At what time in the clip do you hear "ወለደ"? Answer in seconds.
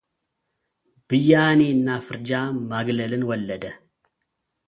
3.29-3.63